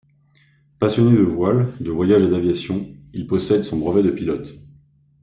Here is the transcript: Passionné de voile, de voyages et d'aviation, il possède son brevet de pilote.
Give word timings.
Passionné 0.79 1.15
de 1.15 1.21
voile, 1.21 1.73
de 1.79 1.91
voyages 1.91 2.23
et 2.23 2.27
d'aviation, 2.31 2.87
il 3.13 3.27
possède 3.27 3.61
son 3.61 3.77
brevet 3.77 4.01
de 4.01 4.09
pilote. 4.09 4.55